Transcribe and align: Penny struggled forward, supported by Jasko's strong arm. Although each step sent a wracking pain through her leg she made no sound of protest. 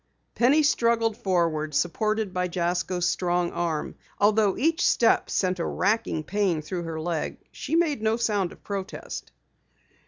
Penny 0.33 0.63
struggled 0.63 1.15
forward, 1.15 1.75
supported 1.75 2.33
by 2.33 2.47
Jasko's 2.47 3.07
strong 3.07 3.51
arm. 3.51 3.93
Although 4.17 4.57
each 4.57 4.83
step 4.83 5.29
sent 5.29 5.59
a 5.59 5.65
wracking 5.67 6.23
pain 6.23 6.63
through 6.63 6.85
her 6.85 6.99
leg 6.99 7.37
she 7.51 7.75
made 7.75 8.01
no 8.01 8.17
sound 8.17 8.51
of 8.51 8.63
protest. 8.63 9.31